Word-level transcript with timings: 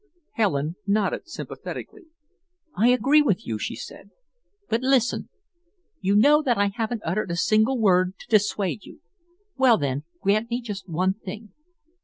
Helen 0.31 0.77
nodded 0.87 1.29
sympathetically. 1.29 2.07
"I 2.75 2.87
agree 2.87 3.21
with 3.21 3.45
you," 3.45 3.59
she 3.59 3.75
said, 3.75 4.09
"but 4.67 4.81
listen. 4.81 5.29
You 5.99 6.15
know 6.15 6.41
that 6.41 6.57
I 6.57 6.71
haven't 6.73 7.03
uttered 7.05 7.29
a 7.29 7.35
single 7.35 7.77
word 7.77 8.17
to 8.17 8.27
dissuade 8.27 8.83
you. 8.83 9.01
Well, 9.57 9.77
then, 9.77 10.05
grant 10.19 10.49
me 10.49 10.59
just 10.59 10.89
one 10.89 11.13
thing. 11.13 11.53